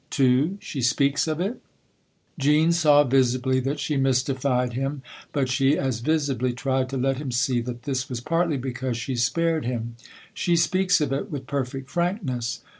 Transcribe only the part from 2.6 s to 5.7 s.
saw, visibly, that she mystified him; but